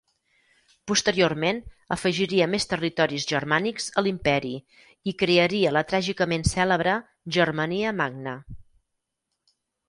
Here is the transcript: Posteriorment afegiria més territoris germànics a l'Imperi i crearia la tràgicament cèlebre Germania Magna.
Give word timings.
Posteriorment 0.91 1.59
afegiria 1.95 2.47
més 2.53 2.65
territoris 2.71 3.27
germànics 3.31 3.87
a 4.01 4.05
l'Imperi 4.07 4.55
i 5.13 5.13
crearia 5.21 5.75
la 5.79 5.85
tràgicament 5.93 6.47
cèlebre 6.55 6.97
Germania 7.39 7.93
Magna. 8.01 8.35